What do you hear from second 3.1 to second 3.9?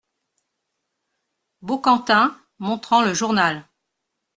journal.